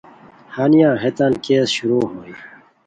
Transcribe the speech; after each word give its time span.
ہنیہ 0.55 0.89
ہیتان 1.01 1.33
کیس 1.43 1.67
شروع 1.75 2.03
ہوئے 2.11 2.31